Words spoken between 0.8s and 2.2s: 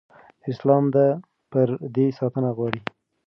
د پردې